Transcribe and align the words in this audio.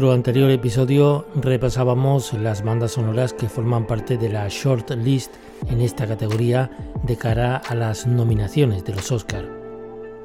Nuestro 0.00 0.14
anterior 0.14 0.50
episodio 0.50 1.26
repasábamos 1.34 2.32
las 2.32 2.64
bandas 2.64 2.92
sonoras 2.92 3.34
que 3.34 3.50
forman 3.50 3.86
parte 3.86 4.16
de 4.16 4.30
la 4.30 4.48
short 4.48 4.92
list 4.92 5.34
en 5.68 5.82
esta 5.82 6.06
categoría 6.06 6.70
de 7.02 7.18
cara 7.18 7.58
a 7.58 7.74
las 7.74 8.06
nominaciones 8.06 8.82
de 8.82 8.94
los 8.94 9.12
Oscar. 9.12 9.46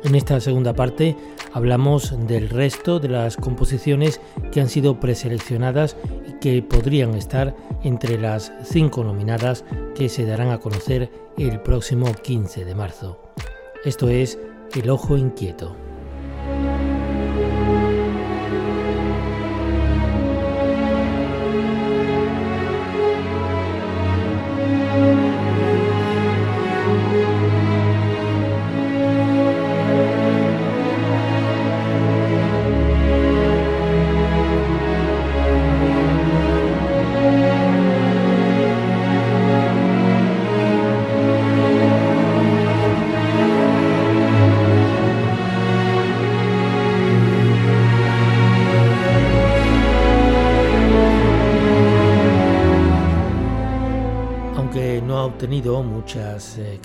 En 0.06 0.16
esta 0.16 0.40
segunda 0.40 0.74
parte 0.74 1.18
hablamos 1.52 2.16
del 2.26 2.48
resto 2.48 3.02
de 3.02 3.10
las 3.10 3.36
composiciones 3.36 4.22
que 4.54 4.62
han 4.62 4.70
sido 4.70 4.98
preseleccionadas 5.02 5.98
y 6.26 6.40
que 6.40 6.64
podrían 6.64 7.14
estar 7.14 7.54
entre 7.84 8.18
las 8.18 8.54
cinco 8.64 9.04
nominadas 9.04 9.66
que 9.94 10.08
se 10.08 10.26
darán 10.26 10.52
a 10.52 10.60
conocer 10.60 11.12
el 11.38 11.60
próximo 11.60 12.14
15 12.14 12.64
de 12.64 12.76
marzo. 12.76 13.20
Esto 13.84 14.08
es 14.08 14.40
El 14.74 14.90
Ojo 14.90 15.18
Inquieto. 15.18 15.76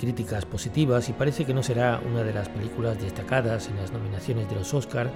Críticas 0.01 0.47
positivas 0.47 1.11
y 1.11 1.13
parece 1.13 1.45
que 1.45 1.53
no 1.53 1.63
será 1.63 2.01
una 2.11 2.25
de 2.25 2.33
las 2.33 2.49
películas 2.49 2.99
destacadas 2.99 3.69
en 3.69 3.77
las 3.77 3.93
nominaciones 3.93 4.49
de 4.49 4.55
los 4.55 4.73
Oscar, 4.73 5.11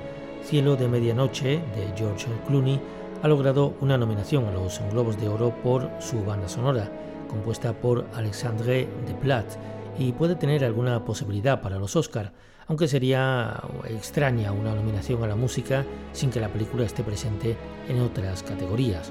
Cielo 0.45 0.77
de 0.77 0.89
Medianoche 0.89 1.63
de 1.75 1.91
George 1.97 2.27
Clooney 2.47 2.79
ha 3.23 3.29
logrado 3.29 3.75
una 3.81 3.97
nominación 3.97 4.45
a 4.45 4.53
los 4.53 4.83
Globos 4.91 5.19
de 5.19 5.29
Oro 5.29 5.55
por 5.63 5.91
su 6.01 6.23
banda 6.23 6.51
sonora, 6.51 6.93
compuesta 7.31 7.73
por 7.73 8.05
Alexandre 8.13 8.87
Desplat, 9.07 9.47
y 9.99 10.13
puede 10.13 10.37
tener 10.37 10.63
alguna 10.63 11.03
posibilidad 11.03 11.63
para 11.63 11.79
los 11.79 11.97
Oscar, 11.97 12.35
aunque 12.67 12.87
sería 12.87 13.63
extraña 13.89 14.53
una 14.53 14.75
nominación 14.75 15.25
a 15.25 15.27
la 15.27 15.35
música 15.35 15.87
sin 16.13 16.31
que 16.31 16.41
la 16.41 16.53
película 16.53 16.85
esté 16.85 17.03
presente 17.03 17.57
en 17.89 18.03
otras 18.03 18.43
categorías. 18.43 19.11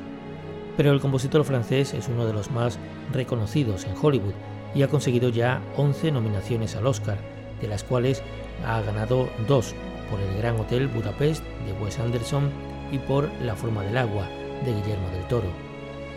Pero 0.77 0.91
el 0.91 1.01
compositor 1.01 1.43
francés 1.43 1.95
es 1.95 2.07
uno 2.09 2.27
de 2.27 2.33
los 2.33 2.51
más 2.51 2.77
reconocidos 3.11 3.85
en 3.85 3.95
Hollywood 3.99 4.33
y 4.75 4.83
ha 4.83 4.87
conseguido 4.87 5.29
ya 5.29 5.61
11 5.77 6.11
nominaciones 6.11 6.75
al 6.75 6.87
Oscar, 6.87 7.17
de 7.61 7.67
las 7.67 7.83
cuales 7.83 8.23
ha 8.65 8.81
ganado 8.81 9.29
dos 9.47 9.73
por 10.09 10.19
El 10.19 10.37
Gran 10.37 10.59
Hotel 10.59 10.87
Budapest 10.87 11.43
de 11.65 11.73
Wes 11.83 11.99
Anderson 11.99 12.49
y 12.91 12.97
por 12.99 13.29
La 13.41 13.55
Forma 13.55 13.83
del 13.83 13.97
Agua 13.97 14.27
de 14.65 14.73
Guillermo 14.73 15.09
del 15.09 15.27
Toro. 15.27 15.47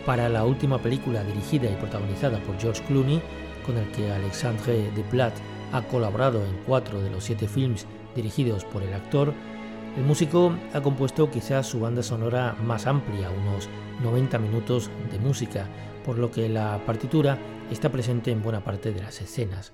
Para 0.05 0.29
la 0.29 0.45
última 0.45 0.77
película 0.79 1.23
dirigida 1.23 1.69
y 1.69 1.75
protagonizada 1.75 2.39
por 2.39 2.57
George 2.59 2.83
Clooney, 2.87 3.21
con 3.65 3.77
el 3.77 3.87
que 3.91 4.11
Alexandre 4.11 4.89
Desplat 4.95 5.33
ha 5.73 5.81
colaborado 5.81 6.43
en 6.43 6.57
cuatro 6.65 7.01
de 7.01 7.09
los 7.09 7.25
siete 7.25 7.47
films 7.47 7.85
dirigidos 8.15 8.63
por 8.65 8.83
el 8.83 8.93
actor, 8.93 9.33
el 9.97 10.03
músico 10.03 10.55
ha 10.73 10.81
compuesto 10.81 11.29
quizás 11.29 11.67
su 11.67 11.79
banda 11.79 12.03
sonora 12.03 12.55
más 12.63 12.85
amplia, 12.85 13.29
unos 13.31 13.67
90 14.03 14.37
minutos 14.37 14.89
de 15.11 15.19
música, 15.19 15.67
por 16.05 16.19
lo 16.19 16.29
que 16.31 16.47
la 16.47 16.79
partitura 16.85 17.37
está 17.71 17.91
presente 17.91 18.31
en 18.31 18.41
buena 18.41 18.63
parte 18.63 18.91
de 18.91 19.01
las 19.01 19.21
escenas. 19.21 19.73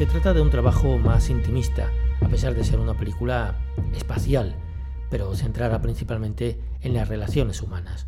Se 0.00 0.06
trata 0.06 0.32
de 0.32 0.40
un 0.40 0.48
trabajo 0.48 0.96
más 0.96 1.28
intimista, 1.28 1.90
a 2.22 2.28
pesar 2.28 2.54
de 2.54 2.64
ser 2.64 2.80
una 2.80 2.96
película 2.96 3.58
espacial, 3.94 4.56
pero 5.10 5.34
centrada 5.34 5.82
principalmente 5.82 6.58
en 6.80 6.94
las 6.94 7.06
relaciones 7.06 7.60
humanas. 7.60 8.06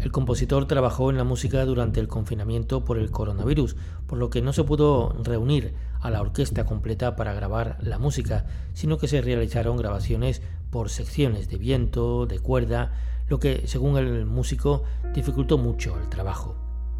El 0.00 0.10
compositor 0.10 0.66
trabajó 0.66 1.10
en 1.10 1.18
la 1.18 1.24
música 1.24 1.62
durante 1.66 2.00
el 2.00 2.08
confinamiento 2.08 2.86
por 2.86 2.96
el 2.96 3.10
coronavirus, 3.10 3.76
por 4.06 4.16
lo 4.16 4.30
que 4.30 4.40
no 4.40 4.54
se 4.54 4.64
pudo 4.64 5.14
reunir 5.22 5.74
a 6.00 6.08
la 6.08 6.22
orquesta 6.22 6.64
completa 6.64 7.14
para 7.14 7.34
grabar 7.34 7.76
la 7.82 7.98
música, 7.98 8.46
sino 8.72 8.96
que 8.96 9.06
se 9.06 9.20
realizaron 9.20 9.76
grabaciones 9.76 10.40
por 10.70 10.88
secciones 10.88 11.50
de 11.50 11.58
viento, 11.58 12.24
de 12.24 12.38
cuerda, 12.38 12.92
lo 13.28 13.38
que, 13.38 13.66
según 13.66 13.98
el 13.98 14.24
músico, 14.24 14.84
dificultó 15.14 15.58
mucho 15.58 15.98
el 16.00 16.08
trabajo. 16.08 16.56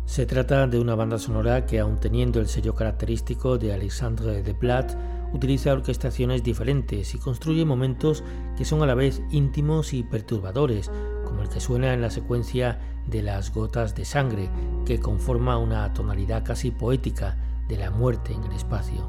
Se 0.06 0.26
trata 0.26 0.66
de 0.66 0.78
una 0.78 0.94
banda 0.94 1.18
sonora 1.18 1.64
que, 1.64 1.80
aun 1.80 1.98
teniendo 1.98 2.38
el 2.38 2.46
sello 2.46 2.74
característico 2.74 3.56
de 3.58 3.72
Alexandre 3.72 4.42
Desplat, 4.42 4.94
utiliza 5.32 5.72
orquestaciones 5.72 6.42
diferentes 6.44 7.14
y 7.14 7.18
construye 7.18 7.64
momentos 7.64 8.22
que 8.56 8.64
son 8.64 8.82
a 8.82 8.86
la 8.86 8.94
vez 8.94 9.22
íntimos 9.30 9.92
y 9.94 10.02
perturbadores, 10.02 10.90
como 11.24 11.42
el 11.42 11.48
que 11.48 11.58
suena 11.58 11.94
en 11.94 12.02
la 12.02 12.10
secuencia 12.10 12.78
de 13.06 13.22
las 13.22 13.52
gotas 13.52 13.94
de 13.94 14.04
sangre, 14.04 14.50
que 14.84 15.00
conforma 15.00 15.58
una 15.58 15.92
tonalidad 15.94 16.44
casi 16.44 16.70
poética 16.70 17.36
de 17.66 17.78
la 17.78 17.90
muerte 17.90 18.34
en 18.34 18.44
el 18.44 18.52
espacio. 18.52 19.08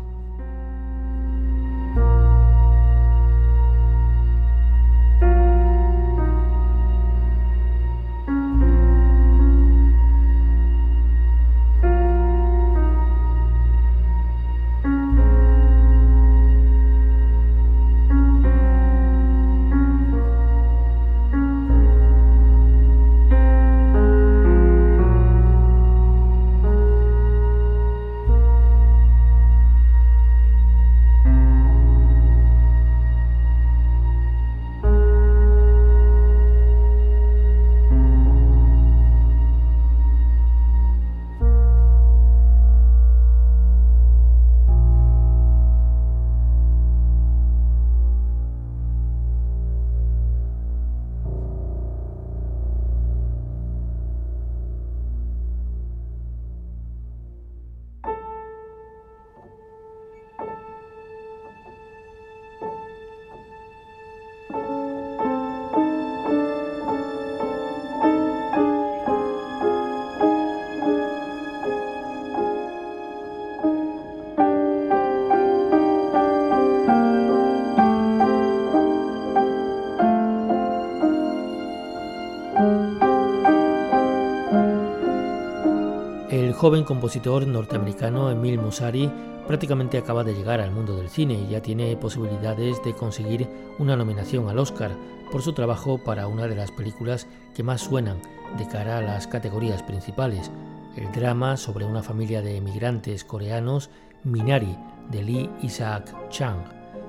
El 86.30 86.54
joven 86.54 86.84
compositor 86.84 87.46
norteamericano 87.46 88.32
Emil 88.32 88.60
Musari 88.60 89.12
prácticamente 89.46 90.00
acaba 90.00 90.24
de 90.24 90.34
llegar 90.34 90.60
al 90.60 90.72
mundo 90.72 90.98
del 90.98 91.08
cine 91.08 91.36
y 91.36 91.50
ya 91.50 91.62
tiene 91.62 91.96
posibilidades 91.98 92.84
de 92.84 92.96
conseguir 92.96 93.48
una 93.78 93.96
nominación 93.96 94.50
al 94.50 94.58
Oscar 94.58 94.92
por 95.32 95.44
su 95.44 95.54
trabajo 95.54 96.00
para 96.04 96.28
una 96.28 96.48
de 96.48 96.56
las 96.56 96.72
películas 96.72 97.28
que 97.54 97.62
más 97.62 97.82
suenan 97.82 98.18
de 98.58 98.68
cara 98.68 98.98
a 98.98 99.02
las 99.02 99.28
categorías 99.28 99.84
principales, 99.84 100.52
el 100.96 101.12
drama 101.12 101.58
sobre 101.58 101.86
una 101.86 102.02
familia 102.02 102.42
de 102.42 102.58
emigrantes 102.58 103.24
coreanos, 103.24 103.92
Minari, 104.24 104.76
de 105.12 105.24
Lee 105.24 105.50
Isaac 105.62 106.12
Chang, 106.30 106.64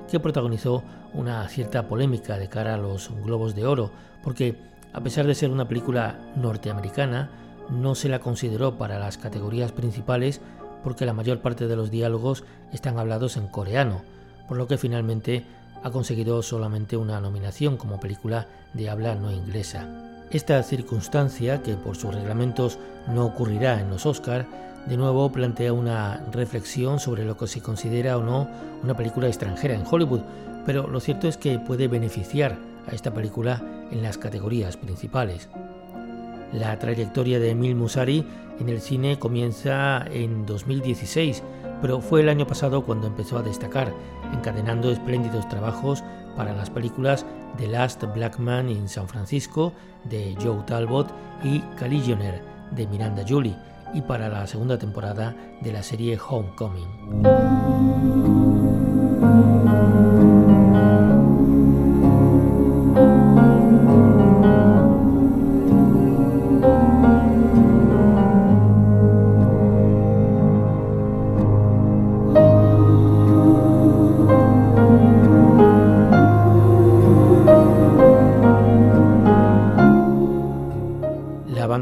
que 0.07 0.19
protagonizó 0.19 0.83
una 1.15 1.47
cierta 1.49 1.87
polémica 1.87 2.37
de 2.37 2.49
cara 2.49 2.75
a 2.75 2.77
los 2.77 3.09
Globos 3.23 3.55
de 3.55 3.65
Oro, 3.65 3.89
porque 4.23 4.55
a 4.93 5.01
pesar 5.01 5.25
de 5.25 5.33
ser 5.33 5.49
una 5.49 5.67
película 5.67 6.19
norteamericana, 6.35 7.46
no 7.69 7.95
se 7.95 8.09
la 8.09 8.19
consideró 8.19 8.77
para 8.77 8.99
las 8.99 9.17
categorías 9.17 9.71
principales 9.71 10.41
porque 10.83 11.05
la 11.05 11.13
mayor 11.13 11.39
parte 11.39 11.67
de 11.67 11.75
los 11.75 11.91
diálogos 11.91 12.43
están 12.71 12.97
hablados 12.99 13.37
en 13.37 13.47
coreano, 13.47 14.01
por 14.47 14.57
lo 14.57 14.67
que 14.67 14.77
finalmente 14.77 15.45
ha 15.83 15.91
conseguido 15.91 16.41
solamente 16.41 16.97
una 16.97 17.19
nominación 17.19 17.77
como 17.77 17.99
película 17.99 18.47
de 18.73 18.89
habla 18.89 19.15
no 19.15 19.31
inglesa. 19.31 19.87
Esta 20.31 20.61
circunstancia, 20.63 21.63
que 21.63 21.75
por 21.75 21.95
sus 21.95 22.13
reglamentos 22.13 22.79
no 23.07 23.25
ocurrirá 23.25 23.79
en 23.79 23.89
los 23.89 24.05
Oscar, 24.05 24.45
de 24.85 24.97
nuevo 24.97 25.31
plantea 25.31 25.73
una 25.73 26.25
reflexión 26.31 26.99
sobre 26.99 27.25
lo 27.25 27.37
que 27.37 27.47
se 27.47 27.61
considera 27.61 28.17
o 28.17 28.23
no 28.23 28.47
una 28.83 28.95
película 28.95 29.27
extranjera 29.27 29.75
en 29.75 29.83
Hollywood, 29.89 30.21
pero 30.65 30.87
lo 30.87 30.99
cierto 30.99 31.27
es 31.27 31.37
que 31.37 31.59
puede 31.59 31.87
beneficiar 31.87 32.57
a 32.87 32.95
esta 32.95 33.13
película 33.13 33.61
en 33.91 34.01
las 34.01 34.17
categorías 34.17 34.77
principales. 34.77 35.49
La 36.53 36.77
trayectoria 36.79 37.39
de 37.39 37.51
Emil 37.51 37.75
Musari 37.75 38.25
en 38.59 38.69
el 38.69 38.81
cine 38.81 39.19
comienza 39.19 40.05
en 40.11 40.45
2016, 40.45 41.43
pero 41.81 42.01
fue 42.01 42.21
el 42.21 42.29
año 42.29 42.47
pasado 42.47 42.83
cuando 42.83 43.07
empezó 43.07 43.37
a 43.37 43.43
destacar, 43.43 43.93
encadenando 44.33 44.91
espléndidos 44.91 45.47
trabajos 45.49 46.03
para 46.35 46.53
las 46.53 46.69
películas 46.69 47.25
The 47.57 47.67
Last 47.67 48.03
Black 48.13 48.39
Man 48.39 48.69
in 48.69 48.87
San 48.87 49.07
Francisco 49.07 49.73
de 50.05 50.35
Joe 50.41 50.63
Talbot 50.65 51.11
y 51.43 51.59
Caligioner 51.77 52.41
de 52.71 52.87
Miranda 52.87 53.23
Julie, 53.27 53.55
y 53.93 54.01
para 54.01 54.29
la 54.29 54.45
segunda 54.47 54.77
temporada 54.77 55.35
de 55.61 55.71
la 55.71 55.83
serie 55.83 56.17
Homecoming. 56.17 56.87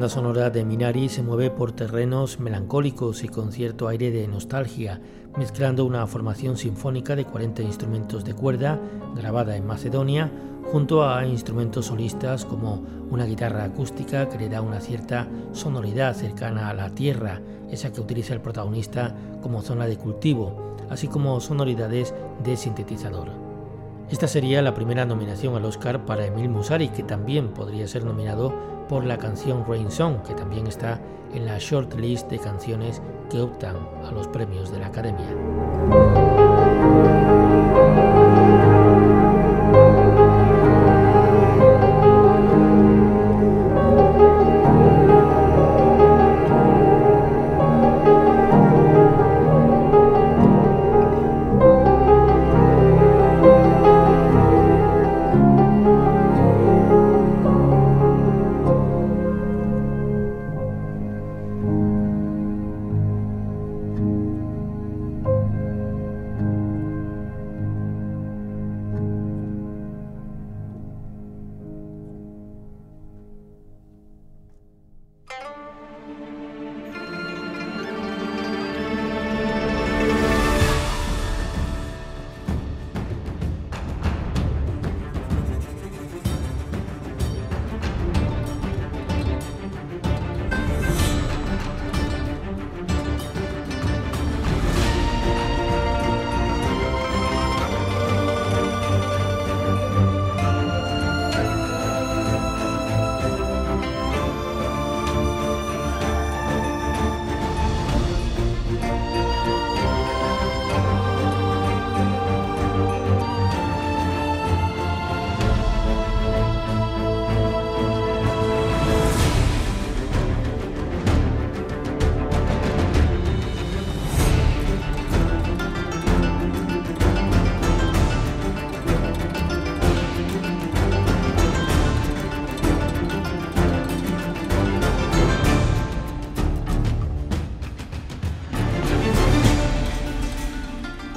Sonora 0.09 0.49
de 0.49 0.65
Minari 0.65 1.09
se 1.09 1.23
mueve 1.23 1.49
por 1.49 1.71
terrenos 1.71 2.39
melancólicos 2.39 3.23
y 3.23 3.27
con 3.27 3.51
cierto 3.51 3.87
aire 3.87 4.11
de 4.11 4.27
nostalgia, 4.27 5.01
mezclando 5.37 5.85
una 5.85 6.05
formación 6.07 6.57
sinfónica 6.57 7.15
de 7.15 7.25
40 7.25 7.61
instrumentos 7.61 8.23
de 8.23 8.33
cuerda 8.33 8.79
grabada 9.15 9.55
en 9.55 9.65
Macedonia 9.65 10.31
junto 10.71 11.07
a 11.07 11.25
instrumentos 11.25 11.87
solistas 11.87 12.45
como 12.45 12.83
una 13.09 13.25
guitarra 13.25 13.63
acústica 13.63 14.27
que 14.27 14.37
le 14.37 14.49
da 14.49 14.61
una 14.61 14.81
cierta 14.81 15.27
sonoridad 15.53 16.15
cercana 16.15 16.69
a 16.69 16.73
la 16.73 16.89
tierra, 16.89 17.41
esa 17.69 17.91
que 17.91 18.01
utiliza 18.01 18.33
el 18.33 18.41
protagonista 18.41 19.15
como 19.41 19.61
zona 19.61 19.85
de 19.85 19.97
cultivo, 19.97 20.75
así 20.89 21.07
como 21.07 21.39
sonoridades 21.39 22.13
de 22.43 22.57
sintetizador. 22.57 23.29
Esta 24.09 24.27
sería 24.27 24.61
la 24.61 24.73
primera 24.73 25.05
nominación 25.05 25.55
al 25.55 25.65
Oscar 25.65 26.05
para 26.05 26.25
Emil 26.25 26.49
Musari, 26.49 26.89
que 26.89 27.03
también 27.03 27.49
podría 27.49 27.87
ser 27.87 28.05
nominado 28.05 28.74
por 28.87 29.05
la 29.05 29.17
canción 29.17 29.65
Rain 29.67 29.91
Song, 29.91 30.21
que 30.23 30.33
también 30.33 30.67
está 30.67 30.99
en 31.33 31.45
la 31.45 31.57
short 31.57 31.93
list 31.95 32.29
de 32.29 32.39
canciones 32.39 33.01
que 33.29 33.41
optan 33.41 33.75
a 34.05 34.11
los 34.11 34.27
premios 34.27 34.71
de 34.71 34.79
la 34.79 34.87
Academia. 34.87 36.24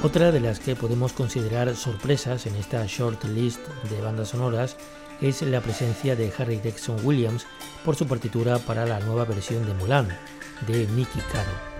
Otra 0.09 0.31
de 0.31 0.39
las 0.39 0.59
que 0.59 0.75
podemos 0.75 1.13
considerar 1.13 1.75
sorpresas 1.75 2.47
en 2.47 2.55
esta 2.55 2.83
short 2.87 3.23
list 3.25 3.59
de 3.91 4.01
bandas 4.01 4.29
sonoras 4.29 4.75
es 5.21 5.43
la 5.43 5.61
presencia 5.61 6.15
de 6.15 6.33
Harry 6.35 6.57
Gregson 6.57 6.97
Williams 7.03 7.45
por 7.85 7.95
su 7.95 8.07
partitura 8.07 8.57
para 8.57 8.87
la 8.87 8.99
nueva 9.01 9.25
versión 9.25 9.67
de 9.67 9.75
Mulan 9.75 10.07
de 10.65 10.87
Nicky 10.87 11.19
Caro. 11.31 11.78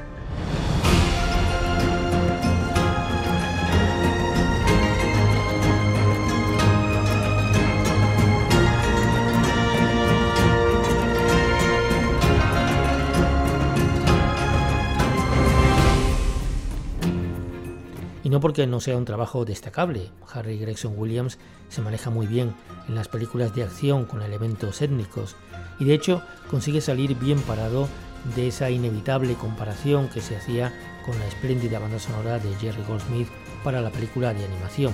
Y 18.23 18.29
no 18.29 18.39
porque 18.39 18.67
no 18.67 18.79
sea 18.79 18.97
un 18.97 19.05
trabajo 19.05 19.45
destacable. 19.45 20.11
Harry 20.33 20.57
Gregson 20.57 20.93
Williams 20.97 21.37
se 21.69 21.81
maneja 21.81 22.09
muy 22.09 22.27
bien 22.27 22.53
en 22.87 22.95
las 22.95 23.07
películas 23.07 23.55
de 23.55 23.63
acción 23.63 24.05
con 24.05 24.21
elementos 24.21 24.81
étnicos 24.81 25.35
y 25.79 25.85
de 25.85 25.93
hecho 25.93 26.21
consigue 26.49 26.81
salir 26.81 27.15
bien 27.15 27.39
parado 27.41 27.87
de 28.35 28.47
esa 28.47 28.69
inevitable 28.69 29.35
comparación 29.35 30.09
que 30.09 30.21
se 30.21 30.35
hacía 30.35 30.73
con 31.05 31.17
la 31.17 31.27
espléndida 31.27 31.79
banda 31.79 31.99
sonora 31.99 32.39
de 32.39 32.53
Jerry 32.55 32.83
Goldsmith 32.87 33.29
para 33.63 33.81
la 33.81 33.89
película 33.89 34.33
de 34.33 34.43
animación. 34.43 34.93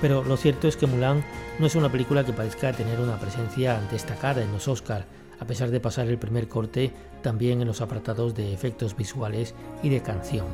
Pero 0.00 0.24
lo 0.24 0.36
cierto 0.36 0.68
es 0.68 0.76
que 0.76 0.86
Mulan 0.86 1.24
no 1.58 1.66
es 1.66 1.74
una 1.74 1.90
película 1.90 2.24
que 2.24 2.32
parezca 2.32 2.72
tener 2.72 3.00
una 3.00 3.18
presencia 3.18 3.80
destacada 3.90 4.42
en 4.42 4.52
los 4.52 4.68
Oscar, 4.68 5.04
a 5.40 5.44
pesar 5.44 5.70
de 5.70 5.80
pasar 5.80 6.06
el 6.06 6.18
primer 6.18 6.48
corte 6.48 6.92
también 7.22 7.60
en 7.60 7.66
los 7.66 7.80
apartados 7.80 8.34
de 8.34 8.52
efectos 8.52 8.96
visuales 8.96 9.54
y 9.82 9.88
de 9.88 10.02
canción. 10.02 10.46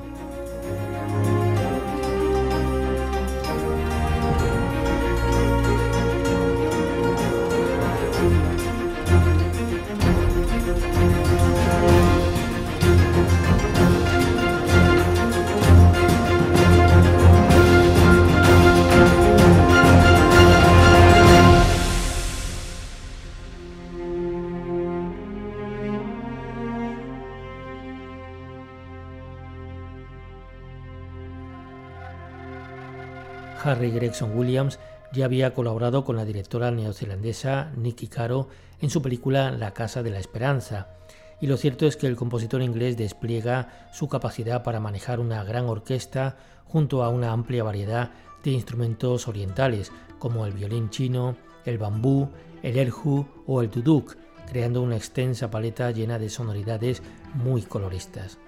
Harry 33.64 33.90
Gregson 33.90 34.36
Williams 34.36 34.78
ya 35.12 35.24
había 35.24 35.54
colaborado 35.54 36.04
con 36.04 36.16
la 36.16 36.24
directora 36.24 36.70
neozelandesa 36.70 37.72
Nikki 37.76 38.08
Caro 38.08 38.48
en 38.80 38.90
su 38.90 39.02
película 39.02 39.50
La 39.50 39.72
Casa 39.72 40.02
de 40.02 40.10
la 40.10 40.18
Esperanza, 40.18 40.88
y 41.40 41.46
lo 41.46 41.56
cierto 41.56 41.86
es 41.86 41.96
que 41.96 42.06
el 42.06 42.16
compositor 42.16 42.62
inglés 42.62 42.96
despliega 42.96 43.88
su 43.92 44.08
capacidad 44.08 44.62
para 44.62 44.80
manejar 44.80 45.20
una 45.20 45.44
gran 45.44 45.66
orquesta 45.66 46.36
junto 46.66 47.04
a 47.04 47.08
una 47.08 47.32
amplia 47.32 47.62
variedad 47.62 48.10
de 48.42 48.50
instrumentos 48.50 49.28
orientales, 49.28 49.92
como 50.18 50.46
el 50.46 50.52
violín 50.52 50.90
chino, 50.90 51.36
el 51.64 51.78
bambú, 51.78 52.30
el 52.62 52.78
erhu 52.78 53.26
o 53.46 53.62
el 53.62 53.70
duduk, 53.70 54.16
creando 54.50 54.82
una 54.82 54.96
extensa 54.96 55.50
paleta 55.50 55.90
llena 55.90 56.18
de 56.18 56.30
sonoridades 56.30 57.02
muy 57.34 57.62
coloristas. 57.62 58.38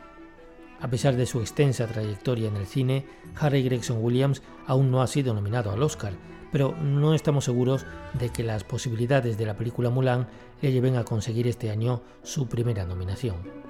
A 0.80 0.88
pesar 0.88 1.16
de 1.16 1.26
su 1.26 1.40
extensa 1.40 1.86
trayectoria 1.86 2.48
en 2.48 2.56
el 2.56 2.66
cine, 2.66 3.04
Harry 3.36 3.62
Gregson 3.62 4.02
Williams 4.02 4.42
aún 4.66 4.90
no 4.90 5.02
ha 5.02 5.06
sido 5.08 5.34
nominado 5.34 5.72
al 5.72 5.82
Oscar, 5.82 6.12
pero 6.52 6.74
no 6.76 7.14
estamos 7.14 7.44
seguros 7.44 7.84
de 8.14 8.30
que 8.30 8.44
las 8.44 8.64
posibilidades 8.64 9.36
de 9.36 9.46
la 9.46 9.56
película 9.56 9.90
Mulan 9.90 10.28
le 10.62 10.72
lleven 10.72 10.96
a 10.96 11.04
conseguir 11.04 11.48
este 11.48 11.70
año 11.70 12.02
su 12.22 12.48
primera 12.48 12.84
nominación. 12.84 13.67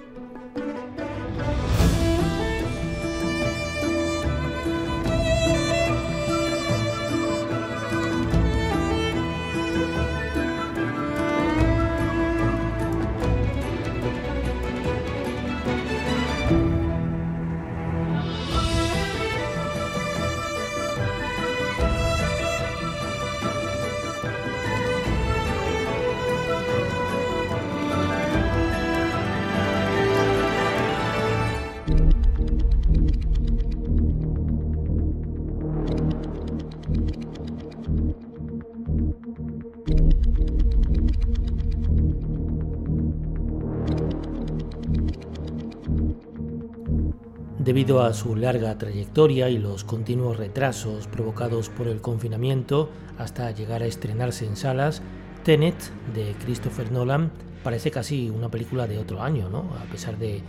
Debido 47.69 48.01
a 48.01 48.15
su 48.15 48.35
larga 48.35 48.79
trayectoria 48.79 49.51
y 49.51 49.59
los 49.59 49.85
continuos 49.85 50.39
retrasos 50.39 51.07
provocados 51.07 51.69
por 51.69 51.87
el 51.87 52.01
confinamiento 52.01 52.89
hasta 53.19 53.51
llegar 53.51 53.83
a 53.83 53.87
estrenarse 53.87 54.47
en 54.47 54.57
salas, 54.57 55.03
Tenet 55.45 55.75
de 56.15 56.35
Christopher 56.43 56.91
Nolan 56.91 57.31
parece 57.63 57.91
casi 57.91 58.31
una 58.31 58.49
película 58.49 58.87
de 58.87 58.97
otro 58.97 59.23
año, 59.23 59.51
¿no? 59.51 59.67
a 59.79 59.85
pesar 59.93 60.17
de, 60.17 60.41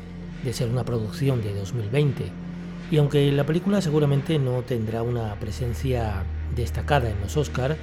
de 0.45 0.53
ser 0.53 0.69
una 0.69 0.85
producción 0.85 1.41
de 1.41 1.53
2020. 1.55 2.31
Y 2.89 2.97
aunque 2.99 3.29
la 3.33 3.45
película 3.45 3.81
seguramente 3.81 4.39
no 4.39 4.61
tendrá 4.61 5.03
una 5.03 5.35
presencia 5.41 6.23
destacada 6.55 7.09
en 7.09 7.19
los 7.19 7.35
Oscar, 7.35 7.75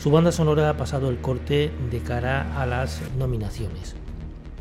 su 0.00 0.10
banda 0.10 0.32
sonora 0.32 0.68
ha 0.68 0.76
pasado 0.76 1.10
el 1.10 1.20
corte 1.20 1.70
de 1.92 2.00
cara 2.00 2.60
a 2.60 2.66
las 2.66 3.00
nominaciones. 3.16 3.94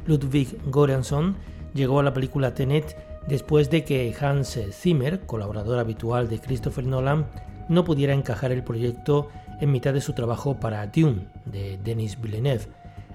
Ludwig 0.05 0.55
Göransson 0.71 1.35
llegó 1.73 1.99
a 1.99 2.03
la 2.03 2.13
película 2.13 2.53
Tenet 2.53 3.08
después 3.27 3.69
de 3.69 3.83
que 3.83 4.15
Hans 4.19 4.59
Zimmer, 4.71 5.21
colaborador 5.21 5.79
habitual 5.79 6.29
de 6.29 6.39
Christopher 6.39 6.85
Nolan, 6.85 7.27
no 7.67 7.83
pudiera 7.83 8.13
encajar 8.13 8.51
el 8.51 8.63
proyecto 8.63 9.29
en 9.59 9.71
mitad 9.71 9.93
de 9.93 10.01
su 10.01 10.13
trabajo 10.13 10.59
para 10.59 10.87
Dune 10.87 11.27
de 11.45 11.77
Denis 11.77 12.19
Villeneuve. 12.19 12.67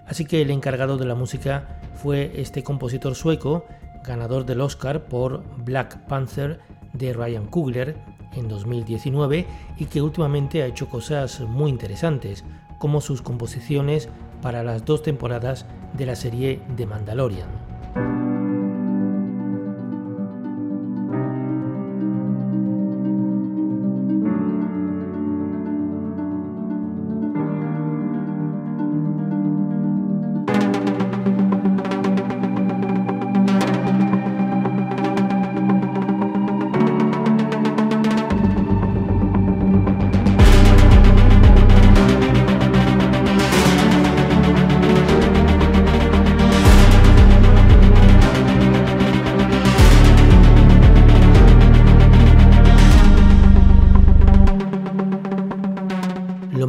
Así 0.07 0.25
que 0.25 0.43
el 0.43 0.51
encargado 0.51 0.97
de 0.99 1.07
la 1.07 1.15
música 1.15 1.81
fue 1.95 2.33
este 2.37 2.63
compositor 2.63 3.15
sueco, 3.15 3.65
ganador 4.05 4.45
del 4.45 4.61
Oscar 4.61 5.05
por 5.05 5.43
Black 5.65 5.99
Panther 6.07 6.61
de 6.93 7.13
Ryan 7.13 7.47
Coogler 7.47 7.97
en 8.33 8.49
2019 8.49 9.47
y 9.79 9.85
que 9.87 10.03
últimamente 10.03 10.63
ha 10.63 10.67
hecho 10.67 10.89
cosas 10.89 11.41
muy 11.41 11.71
interesantes, 11.71 12.45
como 12.79 13.01
sus 13.01 13.23
composiciones 13.23 14.09
para 14.43 14.63
las 14.63 14.85
dos 14.85 15.03
temporadas 15.03 15.67
de 15.95 16.07
la 16.07 16.17
serie 16.17 16.61
The 16.77 16.87
Mandalorian. 16.87 17.64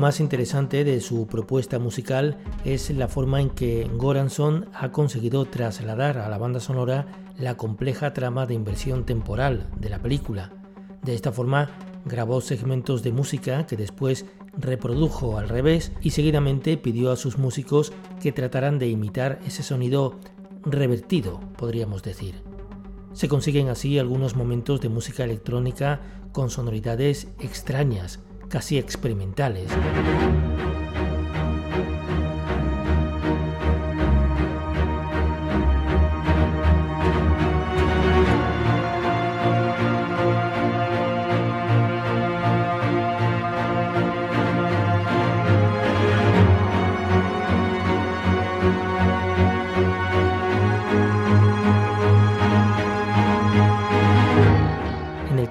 Más 0.05 0.19
interesante 0.19 0.83
de 0.83 1.01
su 1.01 1.25
propuesta 1.25 1.79
musical 1.79 2.37
es 2.63 2.91
la 2.91 3.07
forma 3.07 3.41
en 3.41 3.49
que 3.49 3.89
Goranson 3.91 4.69
ha 4.75 4.91
conseguido 4.91 5.45
trasladar 5.45 6.19
a 6.19 6.29
la 6.29 6.37
banda 6.37 6.59
sonora 6.59 7.07
la 7.39 7.57
compleja 7.57 8.13
trama 8.13 8.45
de 8.45 8.53
inversión 8.53 9.07
temporal 9.07 9.67
de 9.79 9.89
la 9.89 10.03
película. 10.03 10.53
De 11.01 11.15
esta 11.15 11.31
forma, 11.31 11.71
grabó 12.05 12.39
segmentos 12.41 13.01
de 13.01 13.13
música 13.13 13.65
que 13.65 13.77
después 13.77 14.27
reprodujo 14.55 15.39
al 15.39 15.49
revés 15.49 15.91
y 16.03 16.11
seguidamente 16.11 16.77
pidió 16.77 17.11
a 17.11 17.15
sus 17.15 17.39
músicos 17.39 17.91
que 18.21 18.31
trataran 18.31 18.77
de 18.77 18.87
imitar 18.87 19.39
ese 19.47 19.63
sonido 19.63 20.19
revertido, 20.65 21.39
podríamos 21.57 22.03
decir. 22.03 22.43
Se 23.13 23.27
consiguen 23.27 23.69
así 23.69 23.97
algunos 23.97 24.35
momentos 24.35 24.81
de 24.81 24.89
música 24.89 25.23
electrónica 25.23 26.01
con 26.31 26.51
sonoridades 26.51 27.27
extrañas, 27.39 28.19
casi 28.49 28.77
experimentales. 28.77 29.69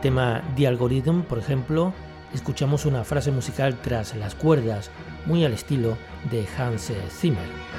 Tema 0.04 0.42
The 0.54 0.66
Algorithm, 0.66 1.22
por 1.22 1.38
ejemplo, 1.38 1.94
escuchamos 2.34 2.84
una 2.84 3.04
frase 3.04 3.30
musical 3.30 3.78
tras 3.80 4.14
las 4.16 4.34
cuerdas, 4.34 4.90
muy 5.26 5.44
al 5.44 5.52
estilo 5.52 5.96
de 6.30 6.46
Hans 6.58 6.92
Zimmer. 7.10 7.73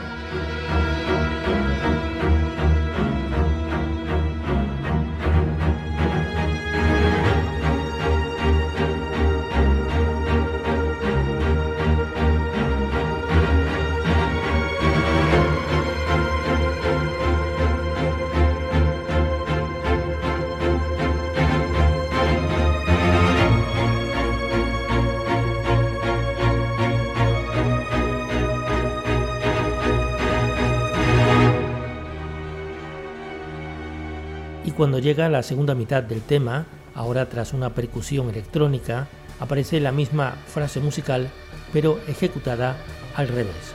Cuando 34.75 34.99
llega 34.99 35.29
la 35.29 35.41
segunda 35.41 35.73
mitad 35.73 36.03
del 36.03 36.21
tema, 36.21 36.65
ahora 36.93 37.29
tras 37.29 37.53
una 37.53 37.69
percusión 37.69 38.29
electrónica, 38.29 39.07
aparece 39.39 39.79
la 39.79 39.91
misma 39.91 40.35
frase 40.47 40.79
musical, 40.81 41.29
pero 41.71 41.99
ejecutada 42.07 42.75
al 43.15 43.29
revés. 43.29 43.73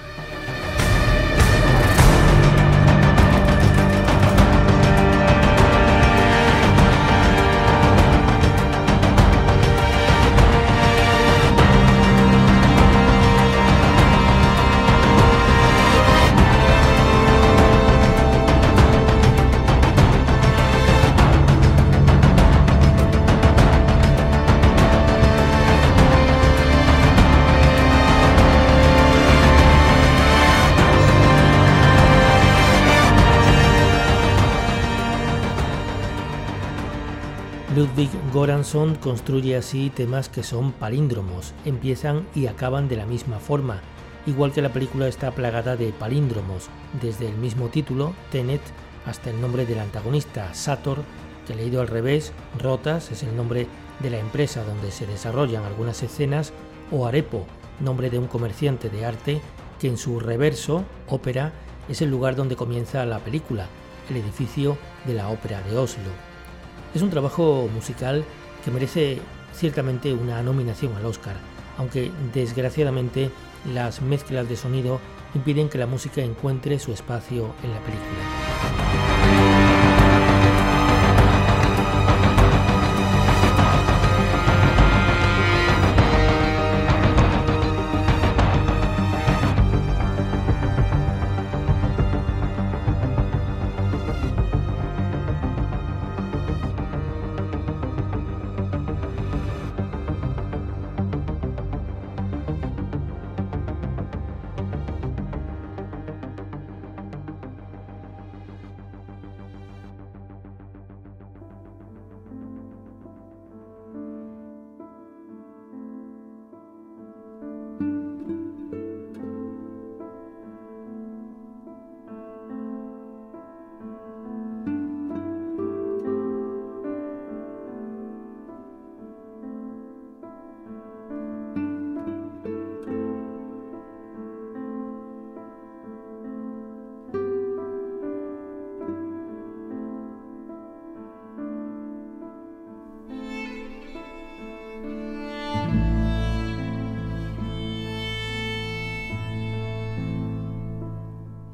Ludwig 37.77 38.11
Goranson 38.33 38.97
construye 38.97 39.57
así 39.57 39.91
temas 39.91 40.29
que 40.29 40.43
son 40.43 40.73
palíndromos, 40.73 41.55
empiezan 41.65 42.27
y 42.35 42.49
acaban 42.49 42.89
de 42.89 42.97
la 42.97 43.07
misma 43.07 43.39
forma, 43.39 43.81
igual 44.27 44.51
que 44.51 44.61
la 44.61 44.73
película 44.73 45.07
está 45.07 45.31
plagada 45.31 45.77
de 45.77 45.93
palíndromos, 45.93 46.69
desde 47.01 47.29
el 47.29 47.37
mismo 47.37 47.69
título, 47.69 48.13
Tenet, 48.33 48.61
hasta 49.07 49.31
el 49.31 49.41
nombre 49.41 49.67
del 49.67 49.79
antagonista, 49.79 50.53
Sator, 50.53 51.05
que 51.47 51.55
leído 51.55 51.81
al 51.81 51.87
revés, 51.87 52.33
Rotas 52.59 53.13
es 53.13 53.23
el 53.23 53.37
nombre 53.37 53.69
de 54.01 54.11
la 54.11 54.19
empresa 54.19 54.65
donde 54.65 54.91
se 54.91 55.07
desarrollan 55.07 55.65
algunas 55.65 56.03
escenas, 56.03 56.53
o 56.91 57.07
Arepo, 57.07 57.47
nombre 57.79 58.11
de 58.11 58.19
un 58.19 58.27
comerciante 58.27 58.91
de 58.91 59.05
arte, 59.05 59.41
que 59.79 59.87
en 59.87 59.97
su 59.97 60.19
reverso, 60.19 60.85
ópera, 61.07 61.53
es 61.89 62.03
el 62.03 62.11
lugar 62.11 62.35
donde 62.35 62.57
comienza 62.57 63.07
la 63.07 63.21
película, 63.21 63.69
el 64.09 64.17
edificio 64.17 64.77
de 65.07 65.15
la 65.15 65.29
ópera 65.29 65.63
de 65.63 65.79
Oslo. 65.79 66.30
Es 66.95 67.03
un 67.03 67.11
trabajo 67.11 67.69
musical 67.73 68.25
que 68.65 68.71
merece 68.71 69.19
ciertamente 69.55 70.13
una 70.13 70.43
nominación 70.43 70.95
al 70.97 71.07
Oscar, 71.07 71.37
aunque 71.79 72.11
desgraciadamente 72.35 73.31
las 73.73 74.03
mezclas 74.03 74.49
de 74.49 74.57
sonido 74.57 75.01
impiden 75.35 75.69
que 75.69 75.79
la 75.79 75.87
música 75.87 76.21
encuentre 76.21 76.79
su 76.79 76.93
espacio 76.93 77.55
en 77.63 77.71
la 77.71 77.79
película. 77.81 79.00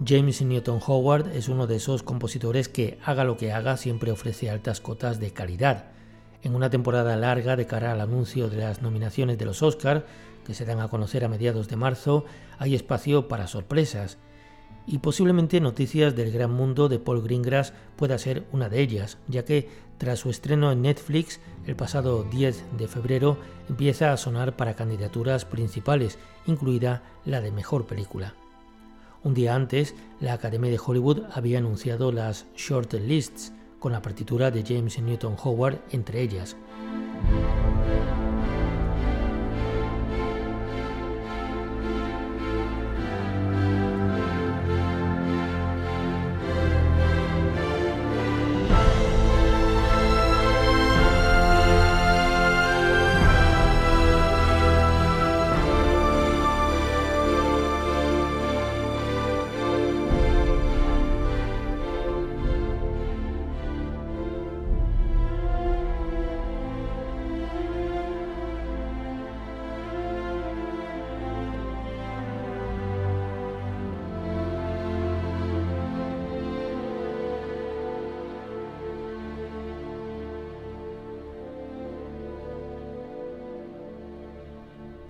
James 0.09 0.41
Newton 0.41 0.79
Howard 0.87 1.33
es 1.35 1.49
uno 1.49 1.67
de 1.67 1.77
esos 1.77 2.05
compositores 2.05 2.69
que, 2.69 2.97
haga 3.05 3.25
lo 3.25 3.37
que 3.37 3.51
haga, 3.51 3.77
siempre 3.77 4.13
ofrece 4.13 4.49
altas 4.51 4.81
cotas 4.81 5.19
de 5.19 5.33
calidad. 5.33 5.87
En 6.43 6.55
una 6.55 6.71
temporada 6.71 7.17
larga 7.17 7.57
de 7.57 7.67
cara 7.67 7.91
al 7.91 8.01
anuncio 8.01 8.49
de 8.49 8.59
las 8.59 8.83
nominaciones 8.83 9.37
de 9.37 9.47
los 9.47 9.65
Oscar, 9.65 10.07
que 10.47 10.55
se 10.55 10.65
dan 10.65 10.79
a 10.79 10.87
conocer 10.87 11.25
a 11.25 11.29
mediados 11.29 11.67
de 11.67 11.75
marzo, 11.75 12.25
hay 12.59 12.77
espacio 12.77 13.27
para 13.27 13.49
sorpresas. 13.49 14.19
Y 14.87 14.99
posiblemente 14.99 15.61
Noticias 15.61 16.15
del 16.15 16.31
Gran 16.31 16.53
Mundo 16.53 16.89
de 16.89 17.01
Paul 17.01 17.23
Greengrass 17.23 17.73
pueda 17.97 18.17
ser 18.17 18.45
una 18.53 18.69
de 18.69 18.81
ellas, 18.83 19.19
ya 19.27 19.45
que 19.45 19.69
tras 19.99 20.21
su 20.21 20.31
estreno 20.31 20.71
en 20.71 20.83
Netflix 20.83 21.41
el 21.67 21.75
pasado 21.75 22.23
10 22.23 22.79
de 22.79 22.87
febrero 22.87 23.39
empieza 23.69 24.13
a 24.13 24.17
sonar 24.17 24.55
para 24.55 24.77
candidaturas 24.77 25.45
principales, 25.45 26.17
incluida 26.47 27.03
la 27.25 27.41
de 27.41 27.51
Mejor 27.51 27.87
Película. 27.87 28.35
Un 29.27 29.35
día 29.35 29.57
antes, 29.57 29.97
la 30.21 30.35
Academia 30.35 30.71
de 30.71 30.79
Hollywood 30.79 31.25
había 31.33 31.59
anunciado 31.59 32.13
las 32.13 32.47
short 32.55 32.93
lists, 32.95 33.53
con 33.81 33.91
la 33.91 34.01
partitura 34.01 34.53
de 34.53 34.63
James 34.63 35.01
Newton 35.01 35.35
Howard 35.43 35.81
entre 35.91 36.23
ellas. 36.23 36.57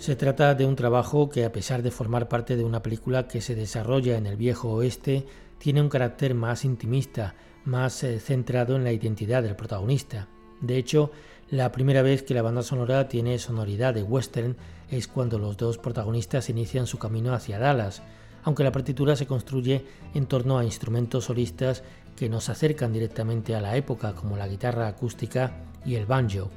Se 0.06 0.14
trata 0.14 0.54
de 0.54 0.64
un 0.64 0.76
trabajo 0.76 1.28
que, 1.28 1.44
a 1.44 1.50
pesar 1.50 1.82
de 1.82 1.90
formar 1.90 2.28
parte 2.28 2.54
de 2.54 2.62
una 2.62 2.80
película 2.80 3.26
que 3.26 3.40
se 3.40 3.56
desarrolla 3.56 4.16
en 4.16 4.26
el 4.26 4.36
viejo 4.36 4.70
oeste, 4.70 5.26
tiene 5.58 5.82
un 5.82 5.88
carácter 5.88 6.32
más 6.32 6.64
intimista, 6.64 7.34
más 7.64 8.04
eh, 8.04 8.20
centrado 8.20 8.76
en 8.76 8.84
la 8.84 8.92
identidad 8.92 9.42
del 9.42 9.56
protagonista. 9.56 10.28
De 10.60 10.76
hecho, 10.76 11.10
la 11.50 11.72
primera 11.72 12.02
vez 12.02 12.22
que 12.22 12.34
la 12.34 12.42
banda 12.42 12.62
sonora 12.62 13.08
tiene 13.08 13.36
sonoridad 13.40 13.94
de 13.94 14.04
western 14.04 14.56
es 14.92 15.08
cuando 15.08 15.40
los 15.40 15.56
dos 15.56 15.76
protagonistas 15.76 16.50
inician 16.50 16.86
su 16.86 17.00
camino 17.00 17.34
hacia 17.34 17.58
Dallas, 17.58 18.00
aunque 18.44 18.62
la 18.62 18.70
partitura 18.70 19.16
se 19.16 19.26
construye 19.26 19.86
en 20.14 20.26
torno 20.26 20.56
a 20.56 20.64
instrumentos 20.64 21.24
solistas 21.24 21.82
que 22.14 22.28
nos 22.28 22.48
acercan 22.48 22.92
directamente 22.92 23.56
a 23.56 23.60
la 23.60 23.76
época, 23.76 24.14
como 24.14 24.36
la 24.36 24.46
guitarra 24.46 24.86
acústica 24.86 25.64
y 25.84 25.96
el 25.96 26.06
banjo. 26.06 26.48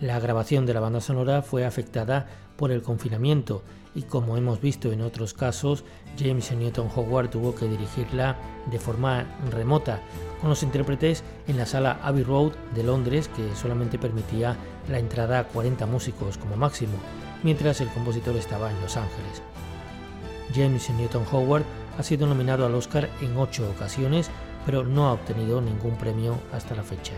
La 0.00 0.20
grabación 0.20 0.66
de 0.66 0.74
la 0.74 0.80
banda 0.80 1.00
sonora 1.00 1.42
fue 1.42 1.64
afectada 1.64 2.26
por 2.56 2.70
el 2.70 2.82
confinamiento 2.82 3.62
y 3.94 4.02
como 4.02 4.36
hemos 4.36 4.60
visto 4.60 4.92
en 4.92 5.00
otros 5.00 5.32
casos, 5.32 5.84
James 6.18 6.52
Newton 6.52 6.88
Howard 6.94 7.30
tuvo 7.30 7.54
que 7.54 7.66
dirigirla 7.66 8.36
de 8.70 8.78
forma 8.78 9.24
remota, 9.50 10.00
con 10.40 10.50
los 10.50 10.62
intérpretes 10.62 11.24
en 11.48 11.56
la 11.56 11.64
sala 11.64 11.98
Abbey 12.02 12.24
Road 12.24 12.52
de 12.74 12.82
Londres 12.82 13.30
que 13.34 13.56
solamente 13.56 13.98
permitía 13.98 14.56
la 14.90 14.98
entrada 14.98 15.38
a 15.38 15.44
40 15.44 15.86
músicos 15.86 16.36
como 16.36 16.56
máximo, 16.56 16.98
mientras 17.42 17.80
el 17.80 17.88
compositor 17.88 18.36
estaba 18.36 18.70
en 18.70 18.80
Los 18.82 18.98
Ángeles. 18.98 19.42
James 20.54 20.90
Newton 20.90 21.24
Howard 21.32 21.64
ha 21.98 22.02
sido 22.02 22.26
nominado 22.26 22.66
al 22.66 22.74
Oscar 22.74 23.08
en 23.22 23.36
ocho 23.38 23.68
ocasiones 23.70 24.30
pero 24.66 24.82
no 24.84 25.06
ha 25.06 25.12
obtenido 25.12 25.60
ningún 25.60 25.96
premio 25.96 26.36
hasta 26.52 26.74
la 26.74 26.82
fecha. 26.82 27.14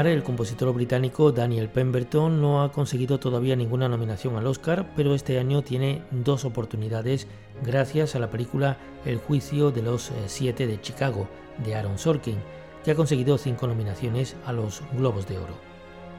El 0.00 0.22
compositor 0.22 0.72
británico 0.72 1.32
Daniel 1.32 1.68
Pemberton 1.68 2.40
no 2.40 2.62
ha 2.62 2.72
conseguido 2.72 3.20
todavía 3.20 3.56
ninguna 3.56 3.90
nominación 3.90 4.36
al 4.36 4.46
Oscar, 4.46 4.90
pero 4.96 5.14
este 5.14 5.38
año 5.38 5.60
tiene 5.60 6.02
dos 6.10 6.46
oportunidades 6.46 7.28
gracias 7.62 8.16
a 8.16 8.18
la 8.18 8.30
película 8.30 8.78
El 9.04 9.18
juicio 9.18 9.70
de 9.70 9.82
los 9.82 10.10
eh, 10.10 10.14
siete 10.26 10.66
de 10.66 10.80
Chicago, 10.80 11.28
de 11.62 11.74
Aaron 11.74 11.98
Sorkin, 11.98 12.38
que 12.82 12.92
ha 12.92 12.94
conseguido 12.94 13.36
cinco 13.36 13.66
nominaciones 13.66 14.34
a 14.46 14.54
los 14.54 14.82
Globos 14.96 15.28
de 15.28 15.36
Oro. 15.36 15.54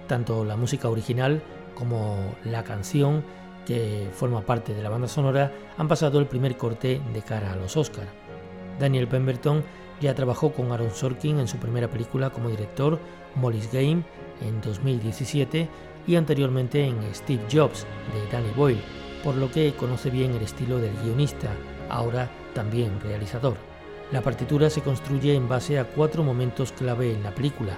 Tanto 0.07 0.45
la 0.45 0.55
música 0.55 0.87
original 0.87 1.41
como 1.73 2.35
la 2.45 2.63
canción, 2.63 3.23
que 3.65 4.07
forma 4.13 4.41
parte 4.41 4.75
de 4.75 4.83
la 4.83 4.89
banda 4.89 5.07
sonora, 5.07 5.51
han 5.79 5.87
pasado 5.87 6.19
el 6.19 6.27
primer 6.27 6.57
corte 6.57 7.01
de 7.11 7.21
cara 7.23 7.51
a 7.51 7.55
los 7.55 7.75
Oscar. 7.75 8.05
Daniel 8.79 9.07
Pemberton 9.07 9.63
ya 10.01 10.13
trabajó 10.15 10.51
con 10.51 10.71
Aaron 10.71 10.91
Sorkin 10.91 11.39
en 11.39 11.47
su 11.47 11.57
primera 11.57 11.87
película 11.87 12.29
como 12.29 12.49
director, 12.49 12.99
Molly's 13.35 13.71
Game, 13.71 14.03
en 14.41 14.61
2017 14.61 15.69
y 16.07 16.15
anteriormente 16.15 16.85
en 16.85 16.97
Steve 17.13 17.43
Jobs, 17.51 17.85
de 18.13 18.31
Danny 18.31 18.51
Boyle, 18.55 18.81
por 19.23 19.35
lo 19.35 19.49
que 19.49 19.73
conoce 19.73 20.09
bien 20.09 20.31
el 20.31 20.41
estilo 20.41 20.79
del 20.79 20.95
guionista, 21.03 21.49
ahora 21.89 22.29
también 22.53 22.99
realizador. 23.01 23.55
La 24.11 24.21
partitura 24.21 24.69
se 24.69 24.81
construye 24.81 25.33
en 25.33 25.47
base 25.47 25.79
a 25.79 25.85
cuatro 25.85 26.23
momentos 26.23 26.71
clave 26.71 27.13
en 27.13 27.23
la 27.23 27.33
película, 27.33 27.77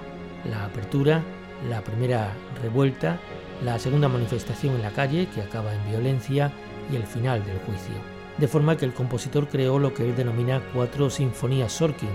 la 0.50 0.64
apertura, 0.64 1.22
la 1.70 1.82
primera 1.82 2.32
revuelta, 2.62 3.18
la 3.64 3.78
segunda 3.78 4.08
manifestación 4.08 4.74
en 4.74 4.82
la 4.82 4.90
calle, 4.90 5.28
que 5.34 5.40
acaba 5.40 5.72
en 5.72 5.90
violencia, 5.90 6.52
y 6.92 6.96
el 6.96 7.04
final 7.04 7.44
del 7.44 7.58
juicio 7.60 8.15
de 8.38 8.48
forma 8.48 8.76
que 8.76 8.84
el 8.84 8.92
compositor 8.92 9.48
creó 9.48 9.78
lo 9.78 9.94
que 9.94 10.04
él 10.04 10.16
denomina 10.16 10.62
cuatro 10.74 11.10
sinfonías 11.10 11.72
Sorkin, 11.72 12.10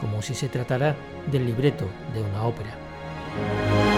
como 0.00 0.22
si 0.22 0.34
se 0.34 0.48
tratara 0.48 0.96
del 1.30 1.46
libreto 1.46 1.86
de 2.12 2.22
una 2.22 2.44
ópera. 2.44 3.93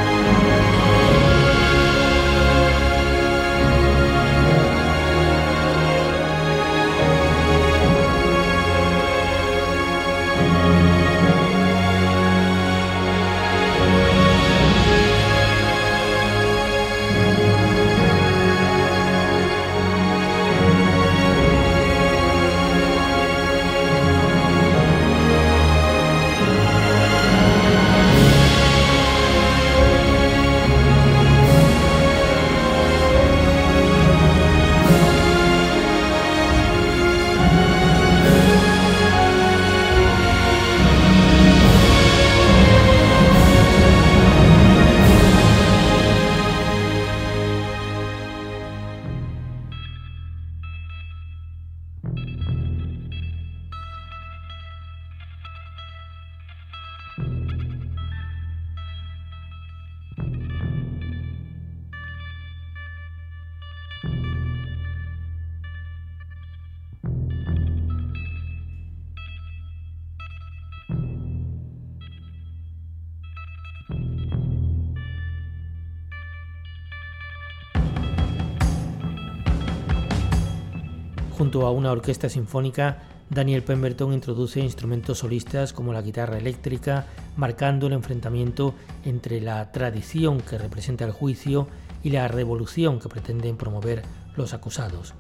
Junto 81.36 81.66
a 81.66 81.70
una 81.70 81.92
orquesta 81.92 82.30
sinfónica, 82.30 83.02
Daniel 83.28 83.62
Pemberton 83.62 84.14
introduce 84.14 84.58
instrumentos 84.58 85.18
solistas 85.18 85.74
como 85.74 85.92
la 85.92 86.00
guitarra 86.00 86.38
eléctrica, 86.38 87.04
marcando 87.36 87.88
el 87.88 87.92
enfrentamiento 87.92 88.74
entre 89.04 89.42
la 89.42 89.70
tradición 89.70 90.40
que 90.40 90.56
representa 90.56 91.04
el 91.04 91.12
juicio 91.12 91.68
y 92.02 92.08
la 92.08 92.26
revolución 92.26 93.00
que 93.00 93.10
pretenden 93.10 93.58
promover 93.58 94.02
los 94.34 94.54
acusados. 94.54 95.12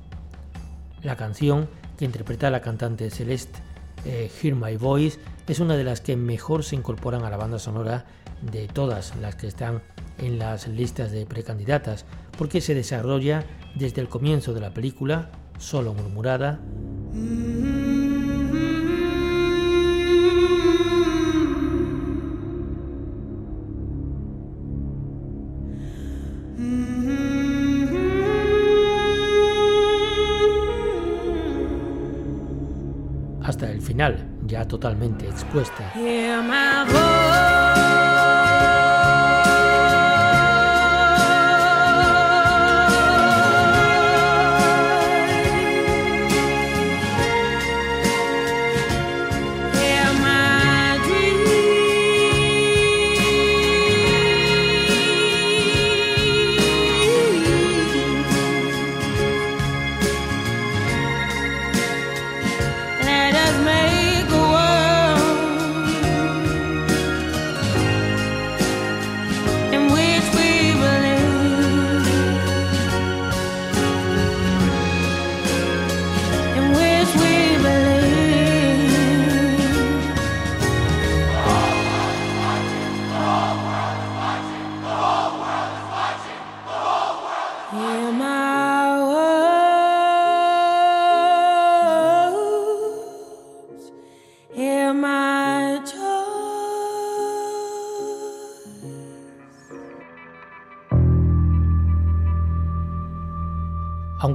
La 1.02 1.16
canción, 1.16 1.68
que 1.98 2.06
interpreta 2.06 2.48
la 2.48 2.62
cantante 2.62 3.10
Celeste 3.10 3.58
eh, 4.06 4.30
Hear 4.40 4.54
My 4.54 4.78
Voice, 4.78 5.20
es 5.46 5.60
una 5.60 5.76
de 5.76 5.84
las 5.84 6.00
que 6.00 6.16
mejor 6.16 6.64
se 6.64 6.76
incorporan 6.76 7.24
a 7.24 7.30
la 7.30 7.36
banda 7.36 7.58
sonora 7.58 8.06
de 8.40 8.68
todas 8.68 9.14
las 9.16 9.34
que 9.34 9.48
están 9.48 9.82
en 10.16 10.38
las 10.38 10.66
listas 10.66 11.12
de 11.12 11.26
precandidatas, 11.26 12.06
porque 12.38 12.62
se 12.62 12.74
desarrolla 12.74 13.44
desde 13.74 14.00
el 14.00 14.08
comienzo 14.08 14.54
de 14.54 14.60
la 14.60 14.72
película 14.72 15.30
solo 15.58 15.94
murmurada. 15.94 16.60
hasta 33.56 33.70
el 33.70 33.80
final, 33.80 34.18
ya 34.44 34.66
totalmente 34.66 35.26
expuesta. 35.26 35.92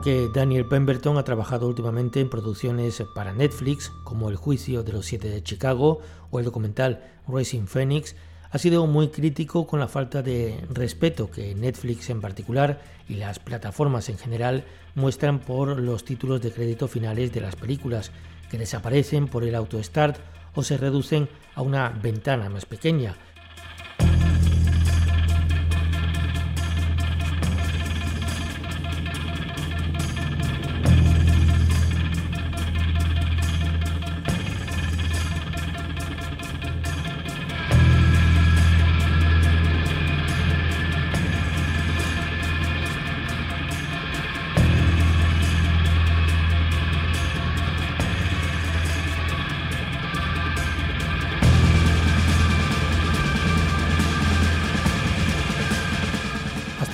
Aunque 0.03 0.29
Daniel 0.33 0.65
Pemberton 0.65 1.19
ha 1.19 1.23
trabajado 1.23 1.67
últimamente 1.67 2.21
en 2.21 2.29
producciones 2.31 3.03
para 3.13 3.33
Netflix, 3.33 3.91
como 4.03 4.31
El 4.31 4.35
juicio 4.35 4.81
de 4.81 4.93
los 4.93 5.05
siete 5.05 5.29
de 5.29 5.43
Chicago 5.43 5.99
o 6.31 6.39
el 6.39 6.45
documental 6.45 7.03
Racing 7.27 7.67
Phoenix, 7.67 8.15
ha 8.49 8.57
sido 8.57 8.87
muy 8.87 9.09
crítico 9.09 9.67
con 9.67 9.79
la 9.79 9.87
falta 9.87 10.23
de 10.23 10.65
respeto 10.71 11.29
que 11.29 11.53
Netflix 11.53 12.09
en 12.09 12.19
particular 12.19 12.81
y 13.07 13.17
las 13.17 13.37
plataformas 13.37 14.09
en 14.09 14.17
general 14.17 14.65
muestran 14.95 15.37
por 15.37 15.79
los 15.79 16.03
títulos 16.03 16.41
de 16.41 16.51
crédito 16.51 16.87
finales 16.87 17.31
de 17.31 17.41
las 17.41 17.55
películas, 17.55 18.11
que 18.49 18.57
desaparecen 18.57 19.27
por 19.27 19.43
el 19.43 19.53
auto-start 19.53 20.17
o 20.55 20.63
se 20.63 20.77
reducen 20.77 21.29
a 21.53 21.61
una 21.61 21.89
ventana 21.89 22.49
más 22.49 22.65
pequeña, 22.65 23.17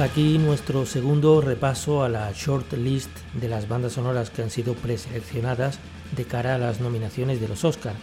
aquí 0.08 0.38
nuestro 0.38 0.86
segundo 0.86 1.42
repaso 1.42 2.02
a 2.02 2.08
la 2.08 2.32
short 2.32 2.72
list 2.74 3.10
de 3.34 3.50
las 3.50 3.68
bandas 3.68 3.94
sonoras 3.94 4.30
que 4.30 4.42
han 4.42 4.50
sido 4.50 4.74
preseleccionadas 4.74 5.80
de 6.16 6.24
cara 6.24 6.56
a 6.56 6.58
las 6.58 6.80
nominaciones 6.80 7.42
de 7.42 7.50
los 7.50 7.66
Oscar, 7.66 7.94